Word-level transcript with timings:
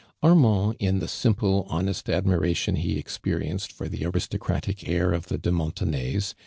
Ar 0.23 0.33
mand, 0.33 0.75
in 0.79 0.97
the 0.97 1.07
simple, 1.07 1.67
honest 1.69 2.09
admiration 2.09 2.75
he 2.77 2.97
experienced 2.97 3.71
for 3.71 3.87
the 3.87 4.03
aristocratic 4.03 4.89
heir 4.89 5.11
of 5.13 5.27
the 5.27 5.35
lie 5.45 5.51
Montenays. 5.55 6.33